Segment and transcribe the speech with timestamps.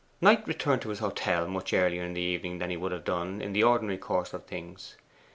[0.19, 3.39] Knight returned to his hotel much earlier in the evening than he would have done
[3.39, 4.95] in the ordinary course of things.